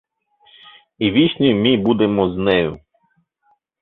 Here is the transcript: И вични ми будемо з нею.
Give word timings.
И 0.99 1.11
вични 1.11 1.53
ми 1.55 1.77
будемо 1.77 2.29
з 2.33 2.37
нею. 2.37 2.79